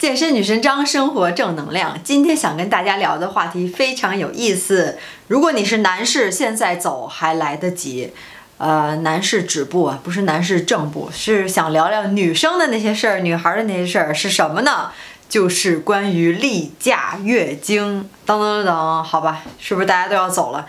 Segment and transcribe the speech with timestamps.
[0.00, 2.02] 健身女神张，生活正能量。
[2.02, 4.96] 今天想跟大家聊的话题非常有意思。
[5.28, 8.14] 如果你是男士，现在走还来得及。
[8.56, 14.90] 呃，男士止步啊，不是男士正步，是想聊聊女生的那些事儿，女孩的那些事儿是什么呢？
[15.28, 20.66] 就是关于例假、月经，等等等等，好吧，是不是大家都要走了？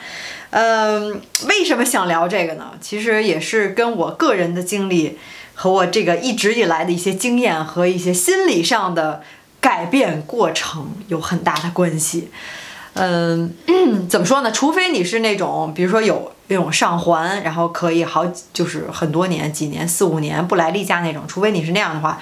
[0.50, 2.74] 嗯，为什么想聊这个呢？
[2.82, 5.18] 其实也是跟我个人的经历。
[5.62, 9.22] 和我这个一直以来的一些经验和一些心理上的
[9.60, 12.32] 改变过程有很大的关系。
[12.94, 13.54] 嗯，
[14.10, 14.52] 怎么说呢？
[14.52, 22.20] 除非你是那种，比如说有那种上环，然后可以好就是很多年、几年、四五年不来例假那种，除非你是那样的话。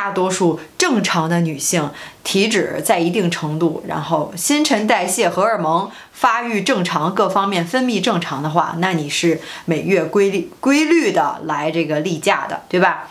[0.00, 1.90] 大多数正常的女性
[2.24, 13.10] 体脂在一定程度，然后新陈代谢、荷尔蒙发育正常，各方面分泌正常的话，那你是每月规律规律的来这个例假的，对吧？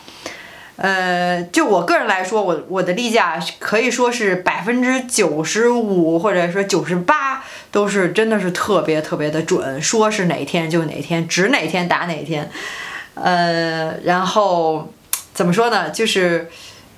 [0.78, 12.50] 呃，就我个人来说，我我的例假可以说是百分之九十五或者说九十八都是真的是特别特别的准，说是哪天就哪天，指哪天打哪天。
[13.14, 14.92] 呃，然后
[15.36, 15.92] 怎么说呢？
[15.92, 16.50] 就是。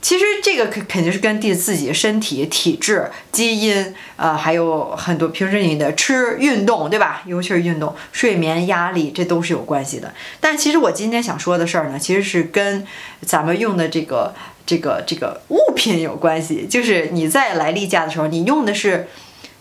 [0.01, 7.21] 其实这个肯肯定是跟地自己身体体质、基因，呃，还有很多平时你的吃、运动，对吧？
[7.27, 10.11] 尤其是运动、睡眠、压力，这都是有关系的。
[10.39, 12.85] 但其实我今天想说的事儿呢，其实是跟
[13.21, 14.33] 咱们用的这个、
[14.65, 16.65] 这个、这个物品有关系。
[16.67, 19.07] 就是你在来例假的时候，你用的是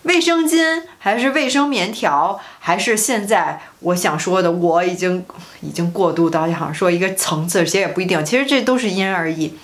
[0.05, 5.23] 卫生巾，还是卫生棉条，还是现在我想说的，我已经
[5.61, 8.25] 已经过渡到想说一个层次，其实也不一定。
[8.25, 9.55] 其实这都是因人而异。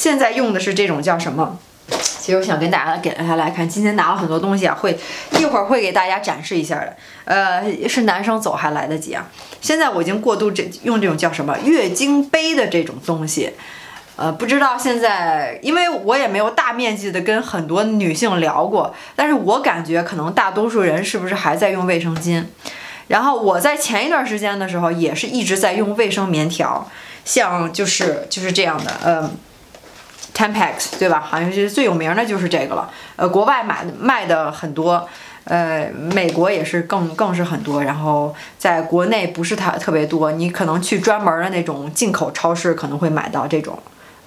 [0.00, 1.58] 现在用的是这种叫什么？
[1.90, 4.98] 其实我想跟大家给大家来看，今天拿了很多东西啊，会
[5.32, 6.96] 一会儿会给大家展示一下的。
[7.26, 9.28] 呃，是男生走还来得及啊。
[9.60, 13.52] 现在我已经过度这用这种叫什么月经杯的这种东西。
[14.16, 22.42] 呃，不知道现在，因为我也没有大面积的跟很多女性聊过，但是我感觉可能大多数人是不是还在用卫生巾？
[23.08, 26.90] 然后我在前一段时间的时候也是一直在用卫生棉条，
[27.22, 29.30] 像就是就是这样的，嗯。
[30.34, 31.20] Tampax 对吧？
[31.20, 32.90] 好像是最有名的就是这个了。
[33.16, 35.06] 呃，国外买卖的很多，
[35.44, 37.82] 呃，美国也是更更是很多。
[37.82, 43.78] 然后在国内不是太特别多，你可能去专门的那种进口超市可能会买到这种，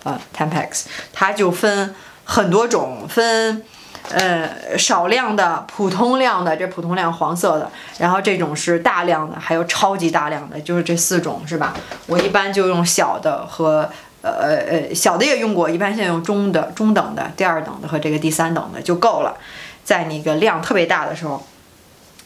[0.04, 3.64] 呃，Tampax，它就分很多种，分
[4.12, 11.74] 呃少量的、普通量的，这普通量黄色的，然后这种是大量的，还有超级大量的，就是这四种是吧？
[12.06, 13.90] 我一般就用小的和。
[14.24, 19.36] 呃呃呃，小的也用过，一般现在用中的、中等的、第二等的和这个第三等的就够了。
[19.84, 21.46] 在那个量特别大的时候，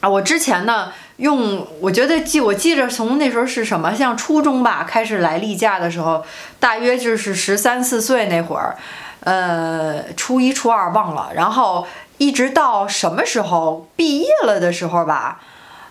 [0.02, 6.24] 啊，我之前呢用，我觉得记我记着从那时候是什么，像初中吧开始来例假的时候，
[6.59, 8.78] 大约就是十三四岁那会儿，
[9.22, 11.88] 呃，初一初二忘了，然后
[12.19, 15.40] 一直到什么时候毕业了的时候吧，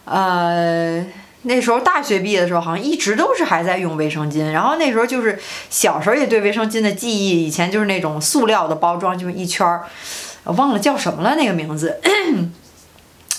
[0.05, 1.05] 呃。
[1.46, 4.50] 那时候大学毕业的时候，好像一直都是还在用卫生巾。
[4.50, 5.38] 然后那时候就是
[5.70, 9.84] 小时候也对卫生巾的记忆，以前就是那种塑料的包装，就是一圈儿，
[10.44, 12.00] 忘了叫什么了那个名字，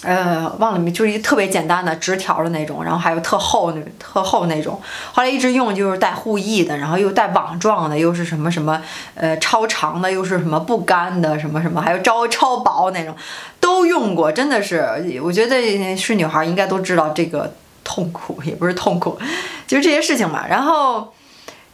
[0.04, 4.80] 呃，忘了，就是一特别简单的直条的那种，然后还有特厚那特厚那种。
[5.12, 8.82] 后来一直用就是带护翼的，然后又带网状的，又是什么什么
[9.16, 13.14] 呃超长的，又是什么不干的，什么什么，还有超超薄那种，
[13.60, 14.32] 都用过。
[14.32, 14.88] 真的是，
[15.22, 17.54] 我觉得是女孩应该都知道这个。
[17.88, 19.18] 痛苦也不是痛苦，
[19.66, 20.46] 就是这些事情嘛。
[20.46, 21.14] 然后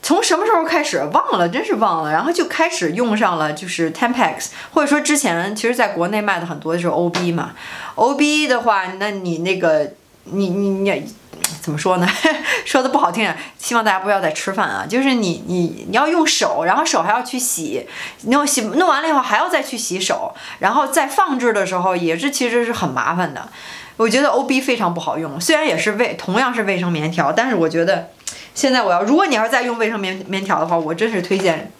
[0.03, 2.11] 从什么时候开始忘了，真是忘了。
[2.11, 7.53] 然后就开始用上了，就是 Tampax，或者说之前其实在国内卖的很多就是 OB 嘛。
[7.95, 9.93] OB 的话，那你那个
[10.25, 11.13] 你你你
[11.59, 12.07] 怎么说呢？
[12.63, 14.85] 说的不好听点，希望大家不要再吃饭啊。
[14.87, 17.87] 就是你你你要用手，然后手还要去洗，
[18.27, 23.49] 弄洗弄完了以后还要再去洗手，然后再放置的时候也是其实是很麻烦的。
[23.97, 28.09] 我觉得 O B 非常不好用，虽然也是卫同样是卫生棉条，但是我觉得
[28.55, 31.71] 现在我要如果你要是再用卫生棉棉条的话，我真是推荐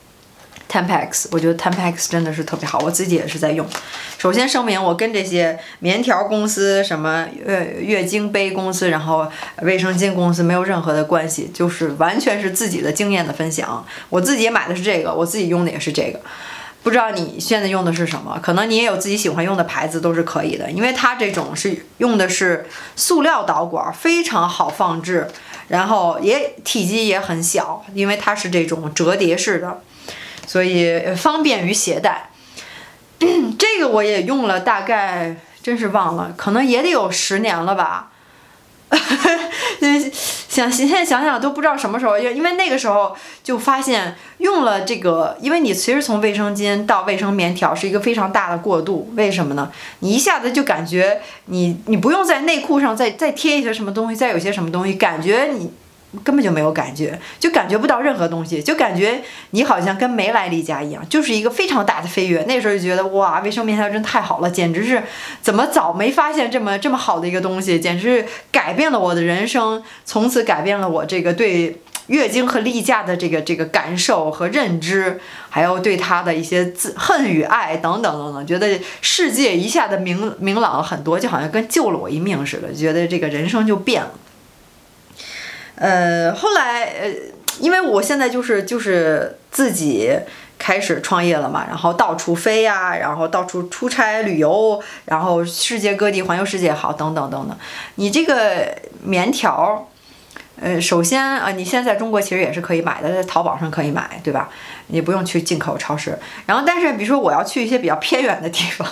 [0.69, 1.25] Tampax。
[1.31, 3.68] 我觉得 Tampax 真的是特别好，我自己也是在用。
[4.18, 9.30] 首先声明，我跟这些棉条公司、什么月月经杯公司，然后
[9.62, 13.86] 卫生巾公司没有任何的关系，就是完全是自己的经验的分享。
[14.09, 16.19] 我自己也买的是这个，我自己用的也是这个。
[16.83, 18.38] 不知道你现在用的是什么？
[18.44, 20.69] 可能你也有自己喜欢用的牌子，都是可以的。
[20.69, 25.27] 因为它这种是用的是塑料导管，非常好放置，
[25.69, 29.81] 然后也体积也很小，因为它是这种折叠式的，
[30.45, 32.30] 所以方便于携带。
[33.57, 38.09] 这个我也用了，大概真是忘了，可能也得有十年了吧。
[40.53, 49.71] 想现在想想都不知道什么时候，因因为那个时候就发现用了这个，因为你其实从卫生巾到卫生棉条是一个非常大的过渡，为什么呢？
[50.00, 55.71] 你一下子就感觉你你不用在内裤上再再贴一些什么东西，再有些什么东西，感觉你。
[56.24, 59.21] 根本就没有感觉，就感觉不到任何东西，就感觉
[59.51, 62.44] 你好像跟没来例假一样，就是一个非常大的飞跃。
[62.44, 65.01] 那时候就觉得哇，卫生棉条真太好了，简直是
[65.42, 75.19] 怎么早没发现这么这么好的一个东西，简直是改变了我的人生，从此改变了我这个对月经和例假的这个这个感受和认知，
[75.50, 84.12] 还有对它的一些自恨与爱等等等等，觉得世界一下子明明朗了很多，就好像跟救了我一命似的，觉得这个人生就变了。
[85.75, 87.09] 呃，后来呃，
[87.59, 90.11] 因为我现在就是就是自己
[90.57, 97.57] 开始创业了嘛，然后到处飞呀，然后到处出差旅游，然后世界各地环游世界好等等等等。
[97.95, 99.87] 你这个棉条。
[100.63, 104.48] 呃，首先啊，你现在在中国其实也是可以买的，在淘宝上可以买，对吧？
[104.88, 106.18] 你不用去进口超市。
[106.45, 108.88] 然后，但是比如说我要去一些比较偏远的地方，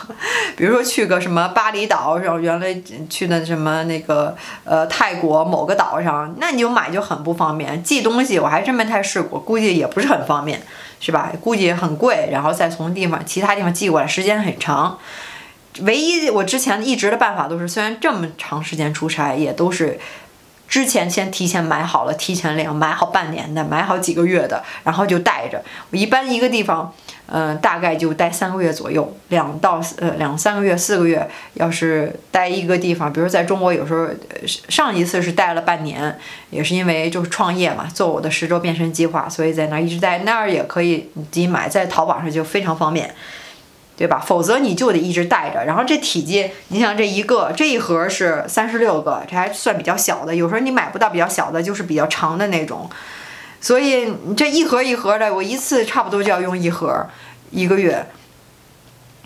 [0.57, 2.75] 比如说去个什么巴厘岛，然后原来
[3.09, 4.35] 去的什么那个
[4.65, 7.81] 呃泰国某个岛上，那你就买就很不方便。
[7.81, 10.61] 寄东西我还真没太试过，估计也不是很方便，
[10.99, 11.31] 是吧？
[11.39, 14.97] 估计很贵，然后再从地方其他地方寄过来，时间很长。
[15.83, 19.97] 唯一我之前一直的办法都是，虽然这么长时间出差，也都是。
[20.71, 25.61] 之前先提前买好了，提前量买好半年的，买好几个月的，然后就带着。
[25.89, 26.93] 我一般一个地方，
[27.25, 31.29] 嗯，大概就待三个月左右，两到呃两三个月、四个月。
[31.55, 34.07] 要是待一个地方，比如在中国，有时候
[34.69, 36.17] 上一次是待了半年，
[36.51, 40.19] 也是因为就是创业嘛，做我的十周变身计划，所以在那儿一直待。
[40.19, 43.13] 那儿也可以自己买，在淘宝上就非常方便。
[44.01, 44.19] 对吧？
[44.19, 45.63] 否则你就得一直带着。
[45.63, 50.35] 然后这体积，你想这一个这一盒是三十六个，这还算比较小的。
[50.35, 52.89] 有时候你买不到比较小的，就是比较长的那种。
[53.59, 57.05] 所以你这一盒一盒的，我一次差不多就要用一盒
[57.51, 58.07] 一个月。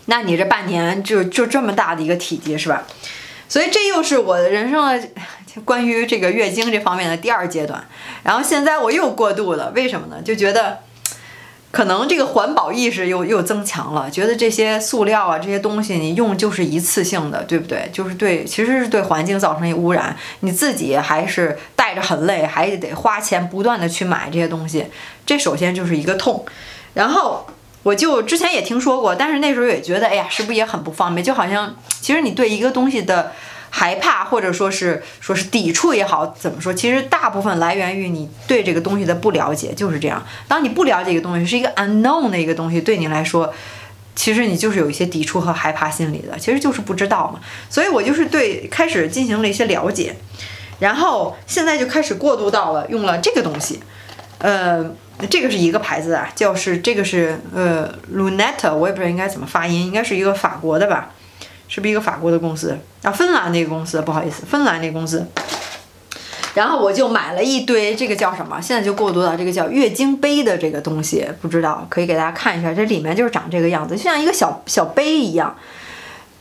[0.08, 2.84] 那你这半年就就这么大的一个体积是吧？
[3.48, 5.08] 所以这又是我的人生的
[5.64, 7.82] 关于这个月经这方面的第二阶段。
[8.24, 10.22] 然后现在我又过度了，为什么呢？
[10.22, 10.80] 就觉得。
[11.76, 17.90] 可能这个环保意识又又增强了，觉得这些塑料啊这些东西你用就是一次性的，对不对？
[17.92, 24.86] 就是对，其实是对环境造成一污染，你自己还是带着很累，还得花钱不断的去买这些东西，
[25.26, 26.46] 这首先就是一个痛。
[26.94, 27.46] 然后
[27.84, 31.22] 我就之前也听说过，但是那时候也觉得，哎呀，是不是也很不方便？
[31.22, 33.34] 就好像其实你对一个东西的。
[33.78, 36.74] 害怕或者说是说是抵触也好，怎么说？
[36.74, 40.26] 其实大部分来源于你对这个东西的不了解，就是这样。
[40.48, 43.54] 当你不了解一个东西，是一个 unknown 的一个东西，对你来说，
[44.16, 47.42] 其实你就是有一些抵触和害怕心理的，其实就是不知道嘛。
[47.70, 50.16] 所以我就是对开始进行了一些了解，
[50.80, 53.82] 然后现在就开始过渡到了用了这个东西，
[54.38, 54.90] 呃，
[55.30, 61.12] 这个是一个牌子啊，叫是这个是呃 Luneta，我也不知道应该怎么发音，应该是一个法国的吧。
[61.68, 63.12] 是不是一个法国的公司啊？
[63.12, 65.26] 芬兰那个公司，不好意思，芬兰那个公司。
[66.54, 68.62] 然后我就买了一堆这个叫什么？
[68.62, 75.56] 现在就过渡到这个叫月经杯的这个东西，不知道可以给大家看一下，这里面就是长这个样子，就像一个小小杯一样。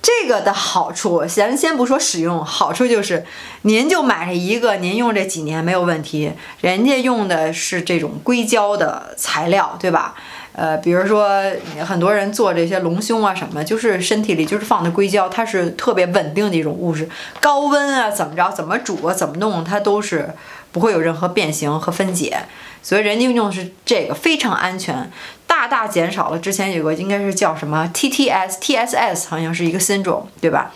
[0.05, 3.25] 这个的好处，咱先不说使用，好处就是
[3.63, 6.31] 您就买这一个，您用这几年没有问题。
[6.61, 10.15] 人家用的是这种硅胶的材料，对吧？
[10.53, 11.41] 呃，比如说
[11.87, 17.09] 很多人做这些隆胸啊什么，就是身体里就是放的硅胶，它是特别稳定的一种物质，
[17.41, 20.35] 高温啊怎么着，怎么煮啊，怎么弄，它都是
[20.71, 22.45] 不会有任何变形和分解，
[22.85, 25.11] 所以人家用的是这个非常安全，
[25.49, 30.71] 大大减少了之前有个应该是叫什么 TTS TSS，好像是一个 syndrome，对吧？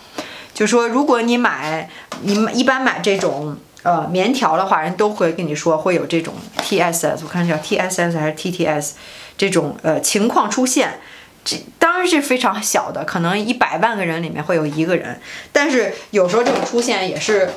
[0.53, 1.89] 就说如果你买
[2.23, 8.91] 你一般买这种呃棉条的话，人都会跟你说会有这种 TSS，我看叫 TSS 还是 TTS。
[9.37, 10.99] 这种呃情况出现，
[11.45, 15.17] 这当然是非常小的，可能一百万个人里面会有一个人，
[15.53, 17.49] 但是有时候这种出现也是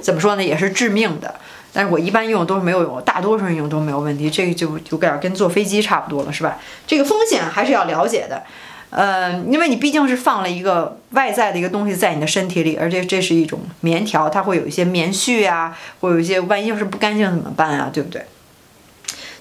[0.00, 1.34] 怎么说呢，也是致命的。
[1.72, 6.58] 但是我一般用都是没有用，大多数人用都没有问题，这个就有点跟坐飞机差不多了，是吧？
[6.84, 8.42] 这个风险还是要了解的，
[8.90, 18.24] 呃，因为你毕竟是放了一个外在的一个东西在你的身体里，而且这是一种棉条，它会有一些棉絮啊，会有一些万一要是不干净怎么办啊，对不对？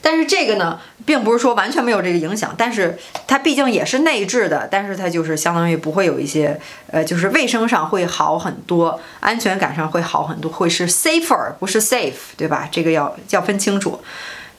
[0.01, 6.61] 但是这个呢，并不是说完全没有这个影响，但是它毕竟也是内置的，但是它就是相当于不会有一些，
[6.91, 12.69] 呃，就是卫生上会好很多，安全感上会好很多，会是 safer，不是 safe，对吧？
[12.71, 13.99] 这个要要分清楚。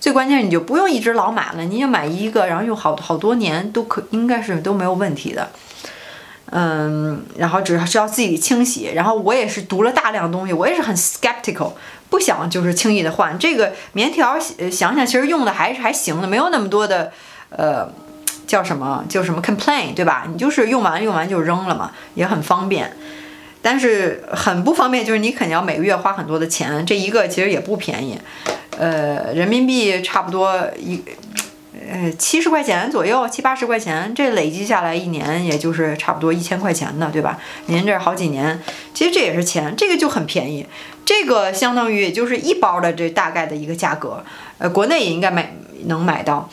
[0.00, 5.50] 最关键是你就不用一直老买了，你就买一个，然后用好好多年都可，应该是都没有问题的。
[6.46, 11.74] 嗯，然后只要是要自己清洗，然后我也是读了大量东西，我也是很 skeptical。
[12.10, 14.38] 不想就是轻易的换这个棉条。
[14.70, 17.10] 想想其实用的还是还行的，没有那么多的
[17.48, 17.90] 呃
[18.46, 20.26] 叫什么叫什么 complain 对吧？
[20.30, 22.92] 你就是用完用完就扔了嘛，也很方便。
[23.62, 28.18] 但是很不方便，就是你肯定要每个月花很多的钱，这一个其实也不便宜，
[28.76, 31.02] 呃，人民币差不多一。
[31.92, 37.38] 呃，七十块钱左右，七八十块钱，这累积下来一年也就是差不多一千块钱呢，对吧？
[37.66, 38.60] 您这好几年，
[38.94, 40.64] 其实这也是钱，这个就很便宜，
[41.10, 44.24] 这个相当于也就是一包的这大概的一个价格，
[44.58, 46.48] 呃，国内也应该买能买到。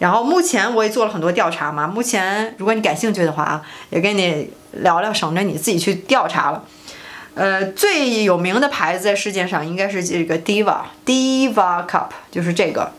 [0.00, 6.62] 然后目前我也做了很多调查嘛，目前如果你感兴趣的话啊，也跟你聊聊，省着你自己去调查了。
[7.32, 12.92] 呃，最有名的牌子在世界上应该是这个 Diva Diva Cup，就是这个。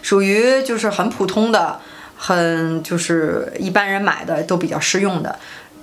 [0.00, 1.80] 属于就是很普通的，
[2.16, 5.40] 很就是一般人买的都比较适用的。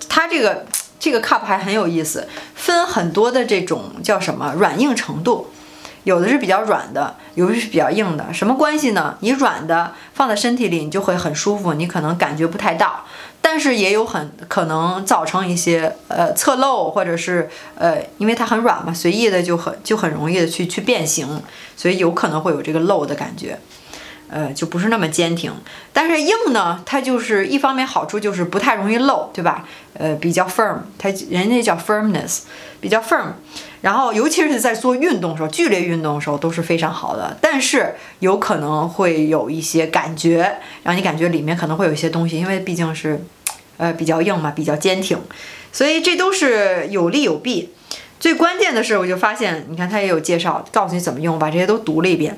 [0.07, 0.65] 它这个
[0.99, 5.47] 这个 cup 还很有意思，分很多的这种叫什么软硬程度，
[6.03, 8.33] 有的是比较软的，有的是比较硬的。
[8.33, 9.17] 什么关系呢？
[9.19, 13.05] 你软的放在身体里，你就会很舒服，你可能感觉不太到。
[13.41, 21.43] 但是也有很可能造成一些呃侧漏，或者是呃因为它很软嘛，随意的就很就很容易的去去变形，
[21.77, 23.59] 所以有可能会有这个漏的感觉。
[24.29, 25.53] 呃，就不是那么坚挺，
[25.93, 29.65] 但是硬呢，它就是一方面好处就是不太容易漏，对吧？
[29.93, 32.39] 呃，比较 firm，它人家叫 firmness，
[32.81, 33.33] 比较 firm。
[33.81, 37.37] 然后尤其是在做运动的时候，剧烈运动的时候都是非常好的。
[37.39, 43.23] 但是有可能会有一些感觉，让你感觉里面可能会有一些东西，因为毕竟是
[43.77, 45.17] 呃比较硬嘛，比较坚挺，
[45.71, 47.69] 所以这都是有利有弊。
[48.19, 52.37] 最关键的是，我就发现，你看它也有介绍，告诉你怎么用，把这些都读了一遍。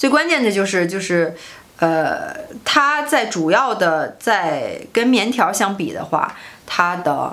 [0.00, 1.36] 最关键的就是，就是，
[1.76, 6.34] 呃，它在主要的在跟棉条相比的话，
[6.66, 7.30] 它的，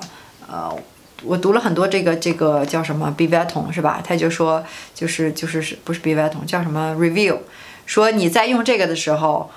[0.52, 0.78] 呃，
[1.24, 4.02] 我读了很多这个这个叫什么 B 外筒是吧？
[4.06, 7.38] 他就说就是就是是不是 B 外筒叫什么 review，
[7.86, 9.50] 说你在用这个的时候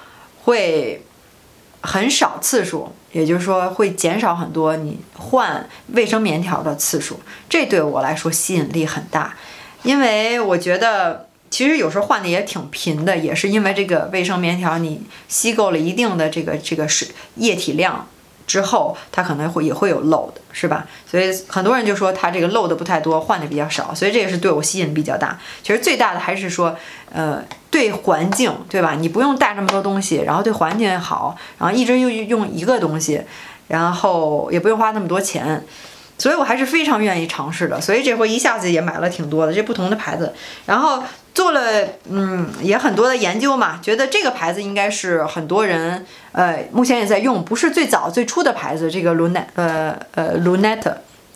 [0.45, 1.05] 会
[1.81, 9.35] 很少次数，也就是说会减少很多你换卫生棉条的次数，这对我来说吸引力很大，
[9.83, 11.27] 因为我觉得。
[11.51, 18.07] 其实有时候换的也挺频的，也是因为这个卫生棉条，你吸够了一定的这个这个水液体量
[18.47, 20.87] 之后，它可能会也会有漏的，是吧？
[21.11, 25.39] 所以很多人就说它这个漏的不太多，换的比较少，所以这也是对我吸引比较大。
[25.63, 26.77] 其实最大的还是说，
[27.13, 28.95] 呃，对环境，对吧？
[28.95, 33.23] 你不用带这么多东西，然后对环境也好，然后一直用用一个东西，
[33.67, 35.65] 然后也不用花那么多钱。
[36.19, 40.35] 所以我还是非常愿意尝试的，所以这回一下子也买了挺多的这不同的牌子，
[40.67, 41.03] 然后
[41.35, 41.61] 做了
[42.09, 50.83] 嗯也很多的研究嘛，觉得这个牌子应该是很多人呃目前也在用，不是最早最初的牌子，这个 Lunet 呃呃 Lunet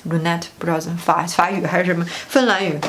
[0.09, 2.81] Lunet 不知道怎么法法语还是什么芬兰语，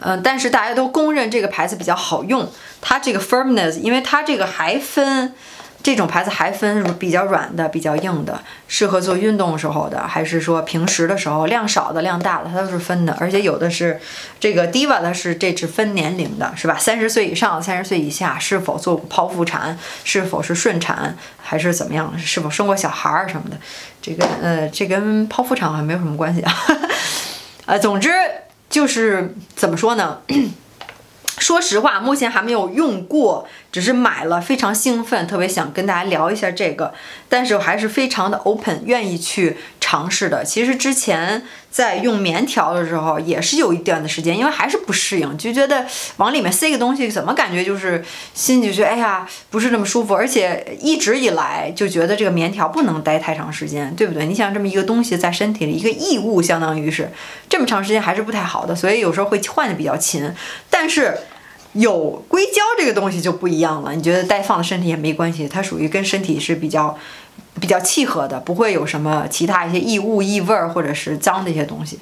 [0.00, 2.50] 嗯，但是大家都公认这个牌子比较好用，
[2.80, 5.34] 它这个 firmness，因为它这个还分。
[5.82, 13.16] 这种牌子还分比较软的、比较硬的，适合做运动时候的，还是说平时的时候量少的、量大的，它都是分的。
[13.18, 13.98] 而且有的是
[14.38, 16.76] 这个 Diva 的是这只分年龄的，是吧？
[16.78, 22.12] 三十岁以上、三十岁以下，是否做过剖腹产，是否是顺产，还是怎么样？
[22.18, 23.56] 是否生过小孩儿什么的？
[24.02, 26.52] 这个呃，这跟剖腹产还没有什么关系啊。
[27.64, 28.10] 呃，总之
[28.68, 30.18] 就是怎么说呢？
[31.38, 36.92] 说实话，目前还没有用过，只是买了，非常兴奋，特别想跟大家聊一下这个。
[37.28, 40.44] 但是我还是非常的 open，愿意去尝试的。
[40.44, 45.86] 其实之前在用棉条的时候，也是有一段的时间，因为还是不适应，就觉得
[46.16, 50.14] 往里面塞个东西，怎么感觉就是心就觉得哎呀，不是那么舒服。
[50.14, 54.26] 而且一直以来就觉得这个棉条不能待太长时间，对不对？
[54.26, 57.12] 你想这么一个东西在身体里，一个异物，相当于是
[57.48, 60.28] 这么长时间还是不太好的，所以有时候会换的比较勤。
[60.68, 61.16] 但是
[61.74, 66.98] 有硅胶这个东西就不一样了，你觉得带放的身体也没关系，它属于跟身体是比较
[67.60, 72.00] 比较契合的，不会有什么其他一些异物、异味儿或者是脏的一些东西，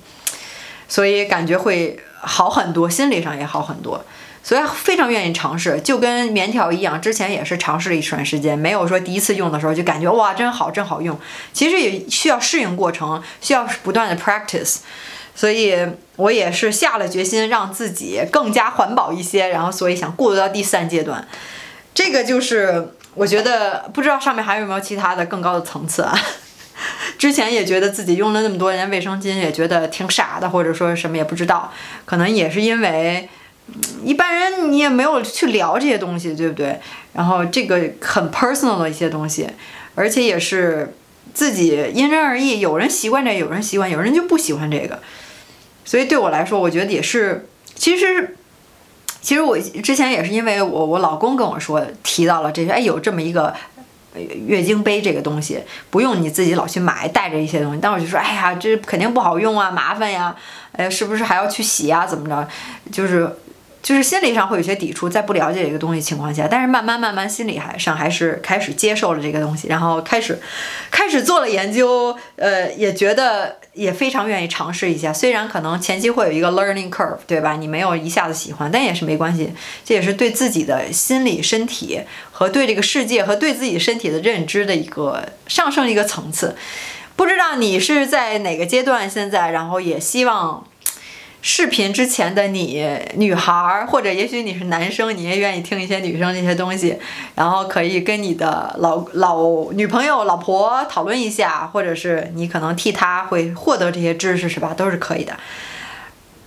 [0.88, 4.02] 所以感觉会好很多，心理上也好很多，
[4.42, 11.18] 所以非常愿意尝试，就跟棉条一样，之前也是尝试了一段时间，没有说第一次用的时候就感觉哇真好真好用，
[11.52, 14.78] 其实也需要适应过程，需要不断的 practice。
[15.38, 15.76] 所以
[16.16, 21.28] 我也是下了决心，让自己更加环保一些，然后所以想过渡到第三阶段。
[21.94, 26.12] 这个就是我觉得不知道上面还有没有其他的更高的层次啊。
[27.18, 31.72] 之前也觉得自己用了那么多年卫生巾，也觉得挺傻的，或者说什么也不知道，
[32.04, 33.28] 可能也是因为
[34.02, 36.80] 一般人你也没有去聊这些东西，对不对？
[37.12, 39.48] 然后这个很 personal 的一些东西，
[39.94, 40.96] 而且也是
[41.32, 44.98] 自己因人而异，有人习惯这，有人习惯，有人就不喜欢这个。
[45.88, 48.36] 所以对我来说，我觉得也是，其实。
[49.22, 53.54] 其实我之前也是因为我我老公跟我说提到了这些，哎，有这么一个
[54.46, 57.80] 月经杯这个东西，不用你自己老去买，带着一些东西。
[57.80, 60.36] 但我就说，哎呀，这肯定不好用啊，麻烦呀，
[60.72, 62.06] 哎，是不是还要去洗啊？
[62.06, 62.46] 怎么着？
[62.92, 63.26] 就是。
[63.88, 70.38] 就是心理上会有些抵触，在不了解这个东西情况下，但是慢慢慢慢心理还上还是开始接受了这个东西，然后开始
[70.90, 75.10] 开始做了研究，呃，也觉得也非常愿意尝试一下。
[75.10, 77.54] 虽然可能前期会有一个 learning curve，对吧？
[77.54, 79.54] 你没有一下子喜欢，但也是没关系，
[79.86, 86.54] 这也是对自己的心理、身体和对这个世界和对自己身体的认知的一个上升一个层次。
[87.16, 90.67] 不知道你是在哪个阶段现在，然后也希望。
[91.40, 96.98] 视频之前的你，女孩儿，或者也许你是男生，你也愿意听一些女生这些东西，
[97.36, 104.74] 然后可以跟你的老老女朋友、老婆讨论一下，或者是你可能替她会获得这些知识，是吧？
[104.74, 105.36] 都是可以的。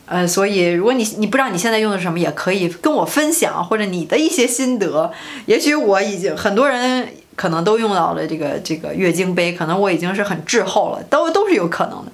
[0.07, 5.09] 呃，所以如果你你不知道你现在用的什么，也可以跟我分享，或者你的一些心得。
[5.45, 7.07] 也许我已经很多人
[7.37, 12.11] 可能都用到了这个这个月经杯，可能我已经是很滞后了，都都是有可能的。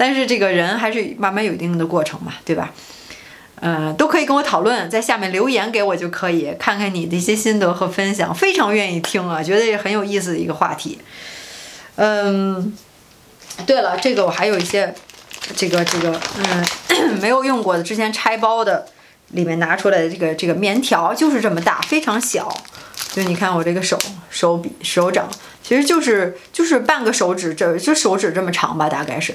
[0.00, 2.72] 但是这个人还是慢慢有一定的过程嘛，对吧？
[3.56, 10.98] 嗯，都可以跟我讨论，在下面留言给我就可以，看看你的一些心得和分享，非常愿意听啊，觉得也很有意思的一个话题。
[11.96, 12.74] 嗯，
[13.66, 14.94] 对了，这个我还有一些，
[15.54, 16.18] 这个这个，
[16.88, 18.86] 嗯，没有用过的，之前拆包的
[19.32, 22.50] 里面拿出来的这个这个棉条就是这么大，非常小，
[23.12, 23.98] 就你看我这个手
[24.30, 25.28] 手比手掌，
[25.62, 29.34] 其实就是就是半个手指，这就手指这么长吧，大概是。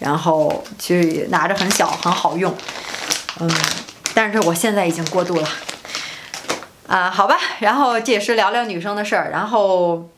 [0.00, 2.52] 然后其实也拿着很小，很好用，
[3.38, 3.48] 嗯，
[4.14, 5.48] 但是我现在已经过度了，
[6.88, 9.30] 啊，好吧，然后这也是聊聊女生的事儿。
[9.30, 10.08] 然后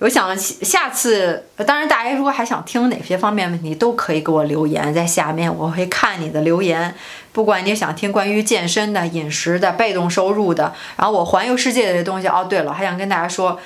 [0.00, 6.94] 我想下次，当然大家如果还想听哪些方面问题，都可以给我留言在下面，我会看你的留言。
[7.32, 12.28] 不管你想听关于健身的、饮食的、被动收入的，然后我环游世界的这东西。
[12.28, 13.58] 哦，对了，还想跟大家说，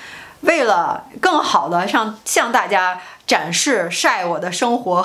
[0.42, 5.04] 为了更好的向向大家展示晒我的生活。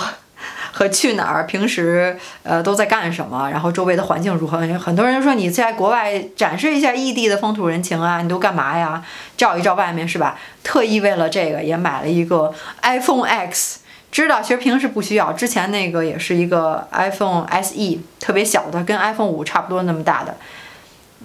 [0.72, 4.60] 和去哪儿，平时呃都在干什么，然后周围的环境如何？
[4.80, 9.04] 很多人说你在国外展示一下异地的风土人情啊，你都干嘛呀？
[9.36, 10.40] 照一照外面是吧？
[10.64, 12.54] 特意为了这个也买了一个
[12.84, 13.80] iPhone X，
[14.12, 20.38] 知道其实平时不需要，之前那个也是一个 iPhone SE，特别小的，跟 iPhone 五差不多那么大的。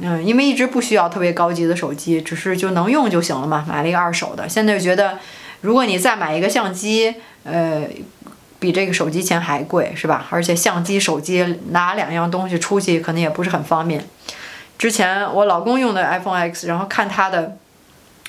[0.00, 4.48] 嗯，因为一直不需要特别高级的手机，只是就能用就行了嘛，买了一个二手的。
[4.48, 5.18] 现在就觉得，
[5.60, 7.84] 如果你再买一个相机，呃。
[8.58, 10.26] 比这个手机钱还贵，是吧？
[10.30, 14.04] 而且相机、手机拿两样东西出去可能也不是很方便。
[14.78, 17.56] 之前我老公用的 iPhone X，然后看他的，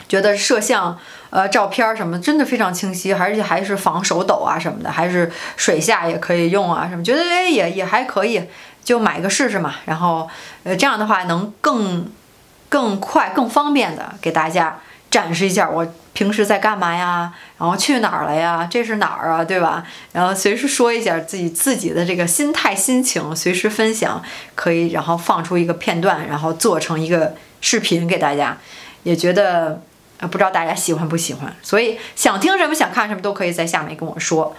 [0.07, 0.97] 觉得摄像、
[1.29, 8.43] 呃照片什么真的非常清晰，而且还是防手抖啊什么的，还是水下也可以用啊什么，觉得哎也也还可以，
[8.83, 9.75] 就买个试试嘛。
[9.85, 10.29] 然后
[10.63, 12.09] 呃这样的话能更
[12.69, 14.79] 更快、更方便的给大家
[15.09, 15.87] 展示一下我。
[16.13, 17.31] 平时在干嘛呀？
[17.59, 18.67] 然后去哪儿了呀？
[18.71, 19.45] 这是哪儿啊？
[19.45, 19.85] 对吧？
[20.13, 24.19] 然后随时说一下自己自己的这个心态心情，随时分享
[24.55, 28.57] 可以，然后放出一个片段，然后做成一个视频给大家，
[29.03, 29.79] 也觉得
[30.19, 31.55] 啊，不知道大家喜欢不喜欢。
[31.61, 34.55] 所以想听什么想看什么都可以在下面跟我说，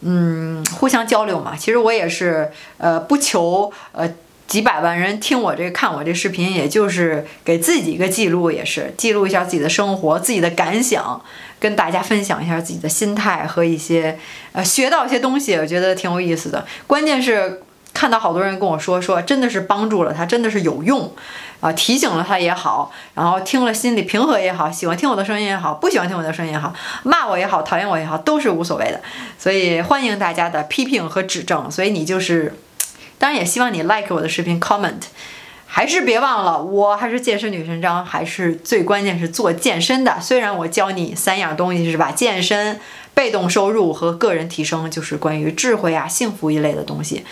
[0.00, 1.54] 嗯，互相交流嘛。
[1.56, 4.12] 其实我也是呃不求呃。
[4.48, 11.20] 几百万人听我这看我这视频，也就是给自己一个记录，也是记录一下自己的生活、自己的感想，
[11.60, 14.18] 跟大家分享一下自己的心态和一些
[14.52, 16.66] 呃学到一些东西，我觉得挺有意思的。
[16.86, 17.60] 关键是
[17.92, 21.12] 看到好多人跟我说，说真的是帮助了他，真的是有用
[21.60, 29.02] 啊，提醒了他也好，然后听了心里平和也好，喜欢听我的声音也好，不喜欢听我的声音也好，骂我也好，讨厌我也好，都是无所谓的。
[29.38, 31.70] 所以欢迎大家的批评和指正。
[31.70, 32.54] 所以你就是。
[33.18, 35.02] 当然也希望你 like 我的视频，comment，
[35.66, 40.20] 还是别忘了，我还是健身女神张，还是最关键是做健身的。
[40.20, 42.12] 虽然我教你三样东西是吧？
[42.12, 42.80] 健身、
[43.12, 47.24] 被动收入和个人提升，就是关于智慧啊、幸福一类的东西。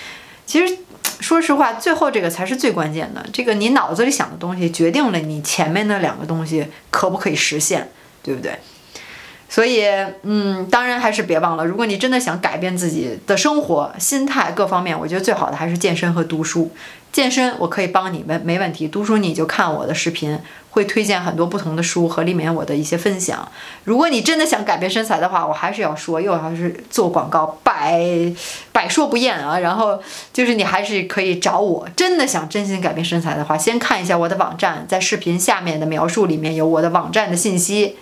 [0.45, 0.77] 其实
[1.21, 3.25] 说实话，最后这个才是最关键的。
[3.33, 7.91] 这个你脑子里想的东西，决定了你前面那两个东西可不可以实现，
[8.23, 8.59] 对不对？
[9.49, 9.85] 所以，
[10.23, 16.71] 嗯，当然还是别忘了，如果你真的想改变自己的生活、心态各方面，我觉得最好的还是健身和读书。
[17.13, 18.87] 健身我可以帮你们，没问题。
[18.87, 20.39] 读书你就看我的视频，
[20.71, 23.49] 会推荐很多不同的书和里面我的一些分享。
[23.85, 28.03] 如果你真的想改变身材的话，我还是要说，又还是做广告，百
[28.71, 29.59] 百说不厌啊。
[29.61, 29.99] 然后
[30.35, 37.97] 就是你还是可以找我，真的想真心改变身材的话，先看一下我的网站，在视频下面的描述里面有我的网站的信息。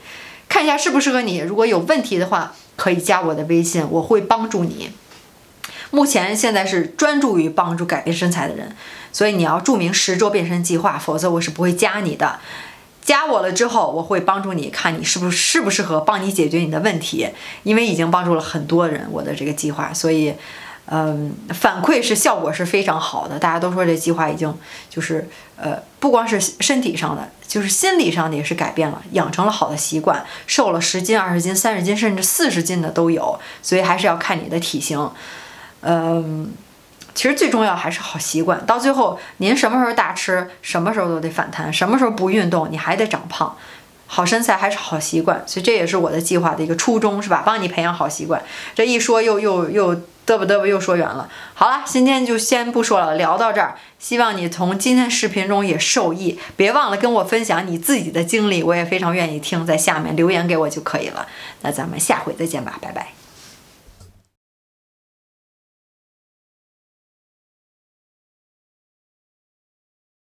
[0.49, 4.91] 看一下适不适合你，如果有问题的话，可以加我的微信，我会帮助你。
[5.91, 8.75] 目前现在是专注于帮助改变身材的人，
[9.13, 12.41] 所以你要注明十周变身计划，否则我是不会加你的。
[13.03, 17.29] 加我了之后，我会帮助你看你是不是适不适合帮你解决你的问题，
[17.63, 20.35] 因为已经帮助了很多人我的这个计划，所以，
[20.87, 24.55] 嗯，反馈是效果是非常好的，大家都说这计划已经
[24.91, 35.11] 就是呃，不光是身体上的，就是心理上的也是改变了，养成了好的习惯，瘦了十斤、二十斤、三十斤，甚至四十斤的都有，所以还是要看你的体型，
[35.81, 36.53] 嗯。
[37.17, 43.57] 其实最重要还是好习惯，到最后您什么时候大吃，什么时候都得反弹；什么时候不运动，你还得长胖。
[44.09, 47.45] 好身材还是好习惯，所以这也是我的计划的一个初衷，是吧？
[47.47, 48.43] 帮你培养好习惯。
[48.75, 51.29] 这一说又又又嘚啵嘚啵又说远了。
[51.55, 53.77] 好了，今天就先不说了，聊到这儿。
[53.99, 61.27] 希望你从今天视频中也受益，别忘了跟我分享你自己的经历，我也非常愿意听，在下面留言给我就可以了。
[61.63, 63.24] 那咱们下回再见吧，拜拜。